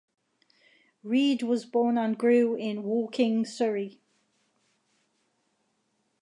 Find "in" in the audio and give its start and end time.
2.55-2.81